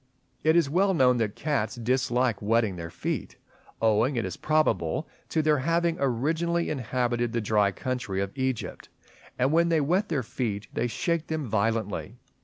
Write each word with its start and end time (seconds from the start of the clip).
It 0.43 0.55
is 0.55 0.67
well 0.67 0.95
known 0.95 1.17
that 1.17 1.35
cats 1.35 1.75
dislike 1.75 2.41
wetting 2.41 2.75
their 2.75 2.89
feet, 2.89 3.35
owing, 3.83 4.15
it 4.15 4.25
is 4.25 4.35
probable, 4.35 5.07
to 5.29 5.43
their 5.43 5.59
having 5.59 5.97
aboriginally 5.99 6.69
inhabited 6.71 7.33
the 7.33 7.39
dry 7.39 7.71
country 7.71 8.19
of 8.19 8.35
Egypt; 8.35 8.89
and 9.37 9.51
when 9.51 9.69
they 9.69 9.79
wet 9.79 10.09
their 10.09 10.23
feet 10.23 10.65
they 10.73 10.87
shake 10.87 11.27
them 11.27 11.45
violently. 11.45 12.17